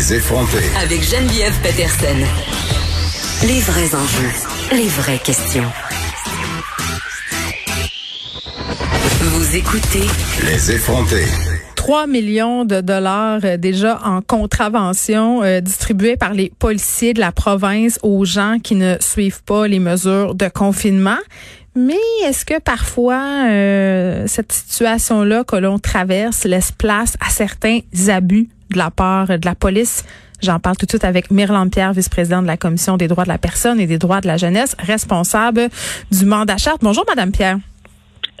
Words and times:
Les 0.00 0.14
effronter. 0.14 0.64
Avec 0.82 1.02
Geneviève 1.02 1.52
Peterson. 1.62 2.16
Les 3.46 3.60
vrais 3.60 3.94
enjeux, 3.94 4.30
les 4.72 4.88
vraies 4.88 5.18
questions. 5.18 5.70
Vous 9.20 9.56
écoutez 9.56 10.06
Les 10.46 10.70
effronter. 10.70 11.26
3 11.76 12.06
millions 12.06 12.64
de 12.64 12.80
dollars 12.80 13.40
euh, 13.44 13.58
déjà 13.58 14.00
en 14.02 14.22
contravention 14.22 15.42
euh, 15.42 15.60
distribués 15.60 16.16
par 16.16 16.32
les 16.32 16.50
policiers 16.58 17.12
de 17.12 17.20
la 17.20 17.30
province 17.30 17.98
aux 18.02 18.24
gens 18.24 18.56
qui 18.58 18.76
ne 18.76 18.96
suivent 19.00 19.42
pas 19.42 19.68
les 19.68 19.80
mesures 19.80 20.34
de 20.34 20.48
confinement. 20.48 21.20
Mais 21.76 22.00
est-ce 22.24 22.46
que 22.46 22.58
parfois 22.58 23.22
euh, 23.50 24.26
cette 24.26 24.50
situation-là 24.50 25.44
que 25.44 25.56
l'on 25.56 25.78
traverse 25.78 26.44
laisse 26.44 26.72
place 26.72 27.18
à 27.20 27.28
certains 27.28 27.80
abus 28.08 28.48
de 28.70 28.78
la 28.78 28.90
part 28.90 29.26
de 29.26 29.44
la 29.44 29.54
police? 29.54 30.04
J'en 30.42 30.58
parle 30.58 30.76
tout 30.76 30.86
de 30.86 30.90
suite 30.90 31.04
avec 31.04 31.30
Myrland 31.30 31.68
Pierre, 31.70 31.92
vice-présidente 31.92 32.42
de 32.42 32.46
la 32.46 32.56
Commission 32.56 32.96
des 32.96 33.08
droits 33.08 33.24
de 33.24 33.28
la 33.28 33.38
personne 33.38 33.78
et 33.78 33.86
des 33.86 33.98
droits 33.98 34.20
de 34.20 34.26
la 34.26 34.38
jeunesse, 34.38 34.74
responsable 34.78 35.68
du 36.10 36.24
mandat 36.24 36.56
charte. 36.56 36.80
Bonjour, 36.82 37.04
Madame 37.06 37.30
Pierre. 37.30 37.58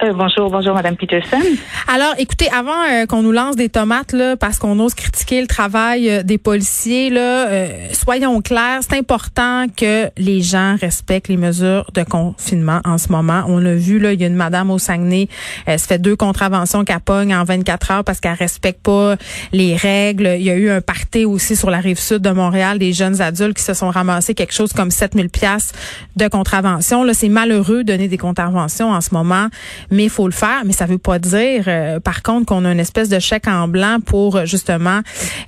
Euh, 0.02 0.14
bonjour, 0.14 0.50
bonjour, 0.50 0.74
Madame 0.74 0.96
Peterson. 0.96 1.40
Alors, 1.86 2.14
écoutez, 2.16 2.48
avant 2.50 2.84
euh, 2.90 3.04
qu'on 3.04 3.22
nous 3.22 3.32
lance 3.32 3.56
des 3.56 3.68
tomates 3.68 4.12
là, 4.12 4.34
parce 4.34 4.58
qu'on 4.58 4.78
ose 4.78 4.94
critiquer 4.94 5.42
le 5.42 5.46
travail 5.46 6.08
euh, 6.08 6.22
des 6.22 6.38
policiers, 6.38 7.10
là, 7.10 7.66
soyons 7.92 8.40
clairs, 8.40 8.80
c'est 8.80 8.96
important 8.96 9.66
que 9.76 10.08
les 10.16 10.40
gens 10.40 10.76
respectent 10.80 11.28
les 11.28 11.36
mesures 11.36 11.90
de 11.94 12.02
confinement 12.02 12.80
en 12.84 12.96
ce 12.96 13.12
moment. 13.12 13.42
On 13.46 13.58
l'a 13.58 13.74
vu 13.74 13.98
là, 13.98 14.12
il 14.12 14.20
y 14.20 14.24
a 14.24 14.26
une 14.26 14.36
madame 14.36 14.70
au 14.70 14.78
Saguenay, 14.78 15.28
elle 15.66 15.78
se 15.78 15.86
fait 15.86 15.98
deux 15.98 16.16
contraventions 16.16 16.84
qu'elle 16.84 17.00
en 17.10 17.44
24 17.44 17.90
heures 17.90 18.04
parce 18.04 18.20
qu'elle 18.20 18.34
respecte 18.34 18.82
pas 18.82 19.16
les 19.52 19.74
règles. 19.74 20.36
Il 20.38 20.42
y 20.42 20.50
a 20.50 20.54
eu 20.54 20.70
un 20.70 20.80
party 20.80 21.24
aussi 21.24 21.56
sur 21.56 21.70
la 21.70 21.78
rive 21.78 21.98
sud 21.98 22.18
de 22.18 22.30
Montréal 22.30 22.78
des 22.78 22.92
jeunes 22.92 23.20
adultes 23.20 23.56
qui 23.56 23.64
se 23.64 23.74
sont 23.74 23.90
ramassés 23.90 24.34
quelque 24.34 24.54
chose 24.54 24.72
comme 24.72 24.90
7000 24.90 25.28
pièces 25.28 25.72
de 26.16 26.28
contravention. 26.28 27.02
Là, 27.04 27.14
c'est 27.14 27.28
malheureux 27.28 27.84
de 27.84 27.92
donner 27.92 28.08
des 28.08 28.18
contraventions 28.18 28.90
en 28.92 29.00
ce 29.00 29.12
moment 29.12 29.48
mais 29.90 30.04
il 30.04 30.10
faut 30.10 30.26
le 30.26 30.32
faire. 30.32 30.62
Mais 30.64 30.72
ça 30.72 30.86
veut 30.86 30.98
pas 30.98 31.18
dire, 31.18 31.64
euh, 31.66 32.00
par 32.00 32.22
contre, 32.22 32.46
qu'on 32.46 32.64
a 32.64 32.72
une 32.72 32.80
espèce 32.80 33.08
de 33.08 33.18
chèque 33.18 33.48
en 33.48 33.68
blanc 33.68 33.98
pour 34.04 34.44
justement 34.46 35.00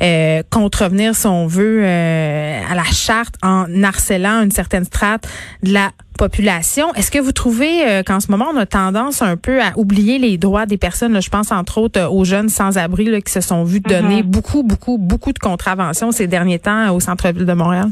euh, 0.02 0.42
contrevenir, 0.50 1.14
si 1.14 1.26
on 1.26 1.46
veut, 1.46 1.82
euh, 1.84 2.60
à 2.70 2.74
la 2.74 2.84
charte 2.84 3.34
en 3.42 3.66
harcelant 3.82 4.42
une 4.42 4.50
certaine 4.50 4.84
strate 4.84 5.26
de 5.62 5.72
la 5.72 5.90
population. 6.18 6.92
Est-ce 6.94 7.10
que 7.10 7.18
vous 7.18 7.32
trouvez 7.32 8.02
qu'en 8.06 8.20
ce 8.20 8.30
moment, 8.30 8.48
on 8.52 8.56
a 8.56 8.66
tendance 8.66 9.22
un 9.22 9.36
peu 9.36 9.60
à 9.62 9.72
oublier 9.76 10.18
les 10.18 10.36
droits 10.36 10.66
des 10.66 10.76
personnes? 10.76 11.20
je 11.20 11.30
pense 11.30 11.50
entre 11.50 11.78
autres 11.78 12.04
aux 12.04 12.24
jeunes 12.24 12.48
sans-abri 12.48 13.22
qui 13.22 13.32
se 13.32 13.40
sont 13.40 13.64
vus 13.64 13.80
donner 13.80 14.22
mm-hmm. 14.22 14.26
beaucoup, 14.26 14.62
beaucoup, 14.62 14.98
beaucoup 14.98 15.32
de 15.32 15.38
contraventions 15.38 16.12
ces 16.12 16.26
derniers 16.26 16.58
temps 16.58 16.94
au 16.94 17.00
centre-ville 17.00 17.46
de 17.46 17.52
Montréal. 17.54 17.88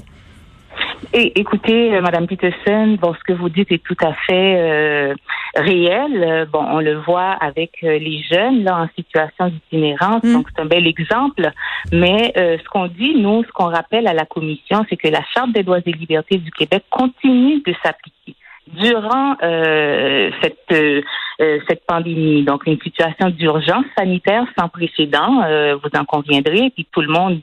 Et 1.13 1.41
écoutez, 1.41 1.95
euh, 1.95 2.01
Madame 2.01 2.27
Peterson, 2.27 2.97
bon, 3.01 3.15
ce 3.15 3.25
que 3.25 3.33
vous 3.33 3.49
dites 3.49 3.73
est 3.73 3.83
tout 3.83 3.97
à 4.03 4.13
fait 4.13 4.57
euh, 4.59 5.15
réel. 5.57 6.23
Euh, 6.23 6.47
bon, 6.47 6.65
on 6.65 6.81
le 6.81 6.99
voit 6.99 7.33
avec 7.33 7.79
les 7.83 8.23
jeunes 8.31 8.63
là 8.65 8.83
en 8.83 8.89
situation 8.95 9.49
d'itinérance, 9.49 10.23
mm. 10.23 10.33
donc 10.33 10.49
c'est 10.55 10.63
un 10.63 10.67
bel 10.67 10.87
exemple. 10.87 11.51
Mais 11.93 12.33
ce 12.37 12.69
qu'on 12.69 12.87
dit, 12.87 13.15
nous, 13.17 13.43
ce 13.45 13.51
qu'on 13.53 13.69
rappelle 13.69 14.07
à 14.07 14.15
la 14.15 14.25
Commission, 14.25 14.85
c'est 14.89 14.97
que 14.97 15.09
la 15.09 15.23
Charte 15.35 15.53
des 15.53 15.63
droits 15.63 15.81
et 15.85 15.93
libertés 15.93 16.39
du 16.39 16.51
Québec 16.51 16.85
continue 16.91 17.61
de 17.61 17.75
s'appliquer 17.83 18.37
durant 18.75 19.37
cette 20.43 21.05
cette 21.69 21.87
pandémie. 21.87 22.45
Donc 22.45 22.67
une 22.67 22.79
situation 22.81 23.31
d'urgence 23.31 23.87
sanitaire 23.97 24.45
sans 24.59 24.69
précédent, 24.69 25.43
vous 25.83 25.99
en 25.99 26.05
conviendrez, 26.05 26.71
puis 26.75 26.87
tout 26.93 27.01
le 27.01 27.09
monde 27.09 27.41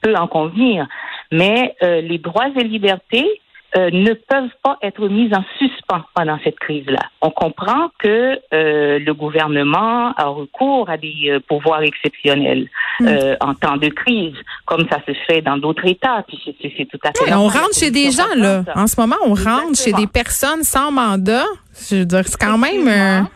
peut 0.00 0.14
en 0.16 0.26
convenir 0.26 0.86
mais 1.30 1.74
euh, 1.82 2.00
les 2.00 2.18
droits 2.18 2.48
et 2.56 2.64
libertés 2.64 3.40
euh, 3.76 3.90
ne 3.90 4.14
peuvent 4.14 4.48
pas 4.62 4.78
être 4.80 5.08
mis 5.08 5.30
en 5.34 5.44
suspens 5.58 6.02
pendant 6.14 6.38
cette 6.42 6.58
crise-là. 6.58 7.02
On 7.20 7.30
comprend 7.30 7.90
que 7.98 8.38
euh, 8.54 8.98
le 8.98 9.12
gouvernement 9.12 10.12
a 10.16 10.24
recours 10.24 10.88
à 10.88 10.96
des 10.96 11.38
pouvoirs 11.46 11.82
exceptionnels 11.82 12.68
mm. 13.00 13.08
en 13.40 13.54
temps 13.54 13.76
de 13.76 13.88
crise, 13.88 14.34
comme 14.64 14.88
ça 14.90 15.00
se 15.06 15.12
fait 15.26 15.42
dans 15.42 15.58
d'autres 15.58 15.86
États. 15.86 16.24
Puis 16.26 16.56
c'est 16.60 16.86
tout 16.86 16.98
à 17.04 17.12
fait. 17.12 17.34
on 17.34 17.48
rentre 17.48 17.74
chez 17.74 17.90
des 17.90 18.10
gens 18.10 18.34
là. 18.36 18.62
En 18.74 18.86
ce 18.86 18.98
moment, 18.98 19.16
on 19.26 19.34
rentre 19.34 19.76
chez 19.76 19.92
des 19.92 20.06
personnes 20.06 20.62
sans 20.62 20.90
mandat. 20.90 21.44
Je 21.90 21.96
veux 21.96 22.04
dire, 22.06 22.22
c'est 22.26 22.40
quand 22.40 22.58
même. 22.58 23.28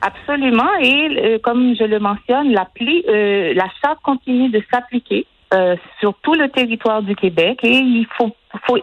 Absolument. 0.00 0.70
Et 0.80 1.40
comme 1.42 1.74
je 1.74 1.84
le 1.84 1.98
mentionne, 1.98 2.52
l'appli, 2.52 3.02
la 3.08 3.66
charte 3.82 3.98
continue 4.04 4.50
de 4.50 4.62
s'appliquer. 4.72 5.26
Euh, 5.54 5.76
sur 6.00 6.14
tout 6.22 6.34
le 6.34 6.48
territoire 6.48 7.02
du 7.02 7.14
Québec 7.14 7.60
et 7.62 7.76
il 7.76 8.06
faut, 8.16 8.32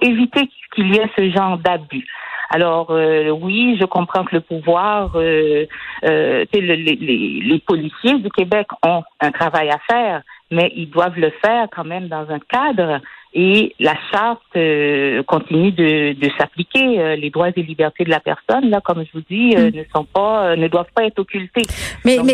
éviter 0.02 0.50
qu'il 0.74 0.94
y 0.94 0.98
ait 0.98 1.10
ce 1.18 1.30
genre 1.30 1.58
d'abus. 1.58 2.08
Alors 2.50 2.92
euh, 2.92 3.30
oui, 3.30 3.78
je 3.80 3.86
comprends 3.86 4.24
que 4.24 4.36
le 4.36 4.42
pouvoir, 4.42 5.12
euh, 5.16 5.66
euh 6.06 6.46
les, 6.54 7.64
policiers 7.66 8.20
du 8.20 8.30
Québec 8.30 8.68
ont 8.86 9.04
un 9.20 9.32
travail 9.32 9.70
à 9.70 9.80
faire, 9.90 10.22
mais 10.52 10.72
ils 10.76 10.90
doivent 10.90 11.18
le 11.18 11.32
faire 11.44 11.68
quand 11.74 11.86
même 11.86 12.08
dans 12.08 12.30
un 12.30 12.40
cadre 12.40 13.02
et 13.34 13.74
la 13.80 13.96
charte 14.12 14.42
euh, 14.58 15.24
continue 15.24 15.72
de, 15.72 16.14
de 16.14 16.30
s'appliquer. 16.38 17.00
Euh, 17.00 17.16
les 17.16 17.30
droits 17.30 17.50
et 17.56 17.62
libertés 17.62 18.04
de 18.04 18.10
la 18.10 18.20
personne, 18.20 18.70
là, 18.70 18.82
comme 18.84 19.04
je 19.06 19.18
vous 19.18 19.24
dis, 19.30 19.56
euh, 19.58 19.72
mm. 19.72 19.76
ne 19.76 19.84
sont 19.96 20.04
pas, 20.04 20.56
ne 20.58 20.68
doivent 20.68 20.92
pas 20.94 21.06
être 21.06 21.20
occultés. 21.20 21.62
Mais, 22.04 22.18
mais 22.24 22.34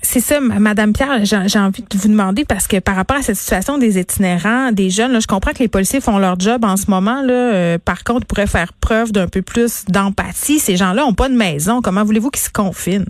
c'est 0.00 0.20
ça, 0.20 0.40
Madame 0.40 0.94
Pierre, 0.94 1.24
j'ai 1.24 1.58
envie 1.58 1.82
de 1.82 1.98
vous 1.98 2.08
demander 2.08 2.44
parce 2.46 2.66
que 2.66 2.78
par 2.78 2.96
rapport 2.96 3.18
à 3.18 3.22
cette 3.22 3.36
situation 3.36 3.76
des 3.76 3.98
itinérants, 3.98 4.72
des 4.72 4.88
jeunes, 4.88 5.12
là, 5.12 5.20
je 5.20 5.26
comprends 5.26 5.52
que 5.52 5.58
les 5.58 5.68
policiers 5.68 6.00
font 6.00 6.18
leur 6.18 6.40
job 6.40 6.64
en 6.64 6.76
ce 6.76 6.90
moment. 6.90 7.22
Là, 7.22 7.78
par 7.78 8.02
contre, 8.02 8.26
pourraient 8.26 8.46
faire 8.46 8.72
preuve 8.80 9.12
d'un 9.12 9.28
peu 9.28 9.42
plus 9.42 9.84
d'empathie. 9.86 10.58
Ces 10.58 10.76
gens-là 10.76 11.04
ont 11.04 11.14
pas 11.14 11.28
de 11.28 11.34
maison. 11.34 11.80
Comment 11.82 12.04
voulez-vous 12.04 12.30
qu'ils 12.30 12.42
se 12.42 12.50
confinent? 12.50 13.06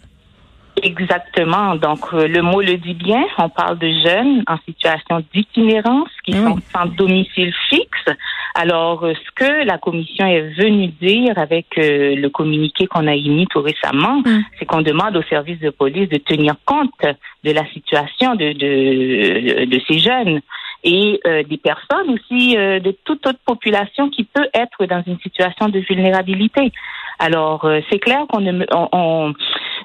Exactement. 0.83 1.77
Donc, 1.77 2.01
euh, 2.13 2.27
le 2.27 2.43
mot 2.43 2.61
le 2.61 2.77
dit 2.77 2.95
bien. 2.95 3.25
On 3.39 3.49
parle 3.49 3.79
de 3.79 3.89
jeunes 3.89 4.43
en 4.47 4.57
situation 4.65 5.25
d'itinérance 5.33 6.11
qui 6.25 6.35
ah 6.35 6.49
sont 6.49 6.59
sans 6.75 6.87
domicile 6.87 7.55
fixe. 7.69 8.09
Alors, 8.55 9.05
euh, 9.05 9.15
ce 9.15 9.31
que 9.35 9.65
la 9.65 9.79
commission 9.79 10.27
est 10.27 10.55
venue 10.59 10.89
dire 10.89 11.39
avec 11.39 11.67
euh, 11.79 12.17
le 12.17 12.29
communiqué 12.29 12.87
qu'on 12.87 13.07
a 13.07 13.15
émis 13.15 13.47
tout 13.49 13.63
récemment, 13.63 14.23
hum. 14.27 14.43
c'est 14.59 14.65
qu'on 14.65 14.83
demande 14.83 15.17
aux 15.17 15.23
services 15.23 15.61
de 15.61 15.71
police 15.71 16.09
de 16.09 16.19
tenir 16.19 16.55
compte 16.65 16.91
de 17.45 17.51
la 17.53 17.65
situation 17.73 18.35
de, 18.35 18.53
de, 18.53 19.65
de 19.67 19.81
ces 19.89 19.99
jeunes 19.99 20.41
et 20.87 21.19
des 21.49 21.57
personnes 21.57 22.11
aussi 22.11 22.55
de 22.57 22.95
toute 23.05 23.27
autre 23.27 23.39
population 23.47 24.11
qui 24.11 24.25
peut 24.25 24.49
être 24.53 24.85
dans 24.85 25.03
une 25.07 25.19
situation 25.21 25.71
de 25.71 25.79
vulnérabilité. 25.79 26.73
Alors, 27.19 27.67
c'est 27.91 27.99
clair 27.99 28.27
qu'on 28.29 28.41
ne, 28.41 28.67
on, 28.71 28.89
on, 28.93 29.35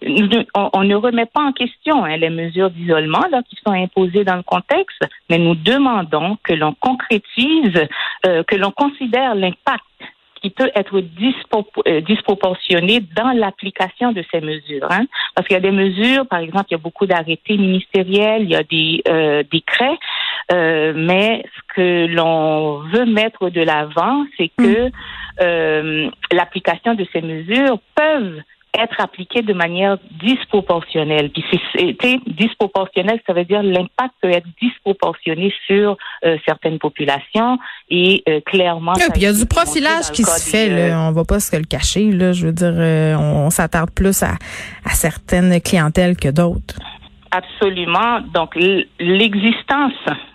ne 0.02 0.96
remet 0.96 1.26
pas 1.26 1.42
en 1.42 1.52
question 1.52 2.06
hein, 2.06 2.18
les 2.18 2.30
mesures 2.30 2.70
d'isolement 2.70 3.24
qui 3.50 3.58
sont 3.66 3.74
imposées 3.74 4.24
dans 4.24 4.36
le 4.36 4.44
contexte, 4.44 5.04
mais 5.30 5.38
nous 5.38 5.56
demandons 5.56 6.38
que 6.44 6.54
l'on 6.54 6.74
concrétise, 6.74 7.88
euh, 8.26 8.44
que 8.44 8.56
l'on 8.56 8.72
considère 8.72 9.36
l'impact 9.36 9.84
qui 10.42 10.52
peut 10.52 10.72
être 10.74 10.98
euh, 10.98 12.02
disproportionné 12.02 13.02
dans 13.14 13.32
l'application 13.34 14.14
de 14.14 14.24
ces 14.32 14.40
mesures. 14.40 14.88
Hein. 14.90 15.06
Parce 15.36 15.46
qu'il 15.48 15.56
y 15.56 15.58
a 15.58 15.62
des 15.62 15.72
mesures, 15.72 16.26
par 16.28 16.40
exemple, 16.40 16.68
il 16.70 16.74
y 16.74 16.76
a 16.76 16.80
beaucoup 16.80 17.06
d'arrêtés 17.06 17.58
ministériels, 17.58 18.44
il 18.44 18.50
y 18.50 18.56
a 18.56 18.64
des 18.64 19.02
euh, 19.10 19.44
décrets, 19.52 19.98
mais 20.52 21.44
ce 21.56 21.76
que 21.76 22.08
l'on 22.08 22.80
veut 22.80 23.06
mettre 23.06 23.50
de 23.50 23.62
l'avant, 23.62 24.26
c'est 24.38 24.50
que 24.58 24.88
mm. 24.88 26.12
l'application 26.32 26.96
de 26.96 27.06
ces 27.14 27.22
mesures 27.22 27.78
peuvent 27.94 28.42
être 28.78 29.00
appliqué 29.00 29.42
de 29.42 29.54
manière 29.54 29.98
disproportionnelle. 30.22 31.32
Puis 31.32 31.44
c'est 31.76 32.20
disproportionnel, 32.28 33.20
ça 33.26 33.34
veut 33.34 33.46
dire 33.46 33.64
l'impact 33.64 34.14
peut 34.22 34.30
être 34.30 34.48
disproportionné 34.62 35.54
sur 35.66 35.98
euh, 36.26 36.38
certaines 36.46 36.80
populations 36.80 37.58
et 37.90 38.24
euh, 38.28 38.42
clairement. 38.46 38.94
il 39.16 39.22
y 39.22 39.26
a 39.26 39.34
du 39.34 39.46
profilage 39.46 40.12
qui 40.12 40.24
se 40.24 40.50
fait. 40.50 40.70
Là, 40.70 40.76
euh, 40.76 41.10
on 41.10 41.12
va 41.12 41.24
pas 41.26 41.40
se 41.40 41.56
le 41.56 41.64
cacher. 41.64 42.12
Là, 42.12 42.32
je 42.32 42.48
veux 42.48 42.54
dire, 42.54 42.74
on, 43.20 43.50
s'attarde 43.50 43.92
plus 43.92 44.22
à, 44.22 44.34
à 44.86 44.92
certaines 44.92 45.60
clientèles 45.62 46.16
que 46.16 46.30
d'autres. 46.30 46.80
Absolument. 47.32 48.22
Donc, 48.34 48.56
l'existence 49.00 49.94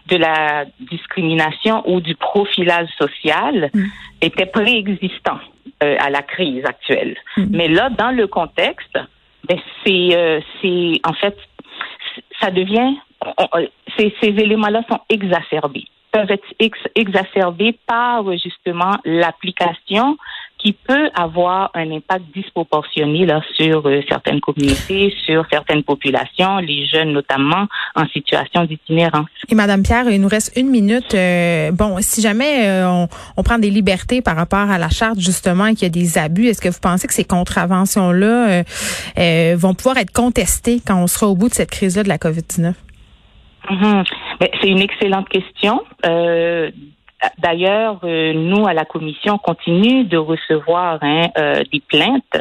de 0.08 0.16
la 0.16 0.64
discrimination 0.80 1.82
ou 1.88 2.00
du 2.00 2.14
profilage 2.14 2.88
social 2.98 3.70
mm. 3.72 3.84
était 4.20 4.46
préexistant 4.46 5.38
euh, 5.82 5.96
à 5.98 6.10
la 6.10 6.22
crise 6.22 6.64
actuelle. 6.64 7.16
Mm. 7.36 7.44
Mais 7.50 7.68
là, 7.68 7.90
dans 7.90 8.10
le 8.10 8.26
contexte, 8.26 8.98
ben, 9.48 9.58
c'est, 9.84 10.16
euh, 10.16 10.40
c'est 10.60 11.00
en 11.04 11.12
fait, 11.14 11.36
ça 12.40 12.50
devient, 12.50 12.94
ces, 13.96 14.14
ces 14.20 14.28
éléments-là 14.28 14.82
sont 14.88 15.00
exacerbés 15.08 15.86
peuvent 16.14 16.30
être 16.30 16.88
exacerbés 16.94 17.76
par 17.88 18.30
justement 18.38 18.92
l'application 19.04 20.16
qui 20.64 20.72
peut 20.72 21.10
avoir 21.14 21.70
un 21.74 21.90
impact 21.90 22.24
disproportionné 22.34 23.26
là 23.26 23.42
sur 23.54 23.86
euh, 23.86 24.00
certaines 24.08 24.40
communautés, 24.40 25.14
sur 25.26 25.44
certaines 25.50 25.82
populations, 25.82 26.56
les 26.58 26.86
jeunes 26.86 27.12
notamment 27.12 27.66
en 27.94 28.06
situation 28.08 28.64
d'itinérance. 28.64 29.28
Et 29.50 29.54
Madame 29.54 29.82
Pierre, 29.82 30.08
il 30.08 30.20
nous 30.20 30.28
reste 30.28 30.56
une 30.56 30.70
minute. 30.70 31.14
Euh, 31.14 31.70
bon, 31.70 31.96
si 32.00 32.22
jamais 32.22 32.66
euh, 32.66 32.88
on, 32.88 33.08
on, 33.36 33.42
prend 33.42 33.58
des 33.58 33.70
libertés 33.70 34.22
par 34.22 34.36
rapport 34.36 34.70
à 34.70 34.78
la 34.78 34.88
charte 34.88 35.20
justement 35.20 35.66
et 35.66 35.74
qu'il 35.74 35.82
y 35.82 35.86
a 35.86 35.90
des 35.90 36.16
abus, 36.16 36.46
est-ce 36.46 36.62
que 36.62 36.70
vous 36.70 36.80
pensez 36.80 37.06
que 37.06 37.14
ces 37.14 37.24
contraventions 37.24 38.10
là 38.10 38.62
vont 39.56 39.74
pouvoir 39.74 39.98
être 39.98 40.12
contestées 40.12 40.80
quand 40.84 40.96
on 40.96 41.06
sera 41.06 41.26
au 41.26 41.34
bout 41.34 41.50
de 41.50 41.54
cette 41.54 41.70
crise-là 41.70 42.04
de 42.04 42.08
la 42.08 42.16
COVID-19? 42.16 42.72
Mm-hmm. 43.70 44.04
C'est 44.60 44.68
une 44.68 44.80
excellente 44.80 45.28
question. 45.28 45.82
Euh, 46.04 46.70
D'ailleurs, 47.38 48.00
euh, 48.04 48.32
nous, 48.32 48.66
à 48.66 48.74
la 48.74 48.84
commission, 48.84 49.34
on 49.34 49.38
continue 49.38 50.04
de 50.04 50.16
recevoir 50.16 50.98
hein, 51.02 51.28
euh, 51.38 51.62
des 51.72 51.80
plaintes 51.80 52.36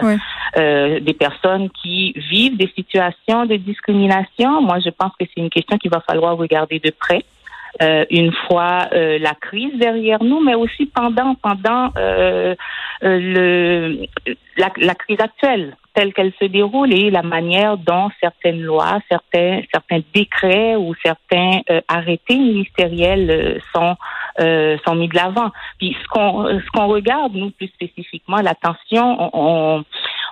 euh, 0.57 0.99
des 0.99 1.13
personnes 1.13 1.69
qui 1.81 2.13
vivent 2.13 2.57
des 2.57 2.71
situations 2.75 3.45
de 3.45 3.55
discrimination. 3.55 4.61
Moi, 4.61 4.79
je 4.79 4.89
pense 4.89 5.11
que 5.19 5.25
c'est 5.25 5.41
une 5.41 5.49
question 5.49 5.77
qu'il 5.77 5.91
va 5.91 6.01
falloir 6.01 6.37
regarder 6.37 6.79
de 6.79 6.91
près. 6.91 7.23
Une 7.81 8.31
fois 8.47 8.87
la 8.91 9.33
crise 9.33 9.75
derrière 9.77 10.23
nous, 10.23 10.39
mais 10.39 10.55
aussi 10.55 10.85
pendant 10.85 11.35
pendant 11.35 11.91
le 11.95 12.55
la, 14.57 14.71
la, 14.77 14.95
crise 14.95 15.19
actuelle 15.19 15.75
telle 15.93 16.13
qu'elle 16.13 16.33
se 16.39 16.45
déroule 16.45 16.93
et 16.93 17.11
la 17.11 17.21
manière 17.21 17.77
dont 17.77 18.09
certaines 18.19 18.61
lois, 18.61 18.99
certains, 19.09 19.61
certains 19.71 20.01
décrets 20.13 20.75
ou 20.75 20.93
certains 21.03 21.61
euh, 21.69 21.81
arrêtés 21.87 22.37
ministériels 22.37 23.29
euh, 23.29 23.59
sont 23.73 23.95
euh, 24.39 24.77
sont 24.85 24.95
mis 24.95 25.07
de 25.07 25.15
l'avant. 25.15 25.51
Puis 25.77 25.95
ce 26.01 26.07
qu'on 26.07 26.47
ce 26.47 26.71
qu'on 26.71 26.87
regarde 26.87 27.35
nous 27.35 27.51
plus 27.51 27.67
spécifiquement 27.67 28.41
l'attention, 28.41 29.29
on, 29.33 29.83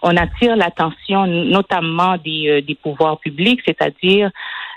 on 0.01 0.17
attire 0.17 0.55
l'attention 0.55 1.27
notamment 1.27 2.17
des, 2.17 2.63
des 2.63 2.75
pouvoirs 2.75 3.19
publics, 3.19 3.61
c'est-à-dire 3.65 4.31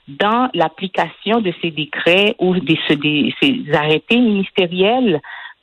dans 0.09 0.51
l'application 0.55 1.41
de 1.41 1.53
ces 1.63 1.71
décrets 1.71 2.37
ou 2.39 2.59
des 2.59 2.79
ces 2.89 3.75
arrêtés 3.75 4.19
ministériels, 4.19 5.21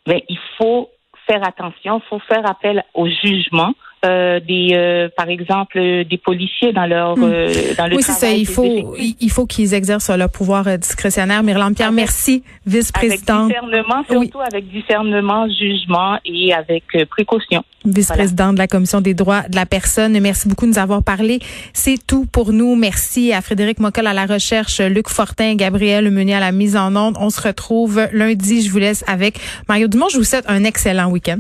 mais 0.08 0.24
il 0.30 0.40
faut 0.58 0.90
faire 1.28 1.48
attention, 1.48 2.00
il 2.00 2.08
faut 2.10 2.20
faire 2.20 2.50
appel 2.50 2.84
au 2.94 3.08
jugement 3.08 3.74
euh, 4.04 4.40
des, 4.40 4.72
euh, 4.74 5.10
par 5.16 5.30
exemple, 5.30 5.78
des 5.80 6.18
policiers 6.18 6.74
dans 6.74 6.88
leur 6.88 7.18
hmm. 7.18 7.24
euh, 7.24 7.54
dans 7.78 7.86
le 7.86 7.98
oui, 7.98 8.02
c'est 8.04 8.14
ça. 8.14 8.32
Il 8.32 8.48
faut 8.48 8.96
il 8.98 9.30
faut 9.30 9.46
qu'ils 9.46 9.76
exercent 9.76 10.10
leur 10.10 10.30
pouvoir 10.30 10.66
discrétionnaire. 10.80 11.44
Myrland 11.44 11.74
Pierre, 11.76 11.92
merci, 11.92 12.44
vice-présidente. 12.66 13.52
Avec 13.52 13.62
discernement, 13.62 14.04
surtout 14.10 14.42
avec 14.42 14.72
discernement, 14.72 15.48
jugement 15.50 16.18
et 16.26 16.52
avec 16.52 16.84
précaution. 17.12 17.64
Vice-présidente 17.86 18.56
de 18.56 18.60
la 18.60 18.68
commission 18.68 19.02
des 19.02 19.14
droits 19.14 19.44
de 19.48 19.56
la 19.56 19.68
personne. 19.68 20.20
Merci 20.20 20.48
beaucoup 20.48 20.66
de 20.66 20.72
nous 20.72 20.80
avoir 20.80 21.04
parlé. 21.04 21.40
C'est 21.74 22.00
tout 22.06 22.26
pour 22.26 22.54
nous. 22.54 22.76
Merci 22.76 23.34
à 23.34 23.42
Frédéric 23.42 23.80
Mockel 23.80 24.08
à 24.08 24.14
la 24.14 24.26
recherche, 24.26 24.82
Luc 24.82 25.10
Fortin, 25.10 25.54
Gabriel 25.54 26.10
Meunier 26.10 26.36
à 26.36 26.40
la 26.40 26.52
mise 26.52 26.76
en 26.76 26.96
onde. 26.96 27.18
On 27.20 27.30
se 27.30 27.42
retrouve 27.42 28.08
lundi. 28.14 28.64
Je 28.64 28.72
vous 28.72 28.80
laisse 28.80 29.04
avec 29.08 29.40
Mario 29.70 29.88
Dumont. 29.88 30.10
Je 30.12 30.18
vous 30.18 30.24
souhaite 30.24 30.46
un 30.48 30.64
excellent 30.64 31.10
week-end. 31.12 31.38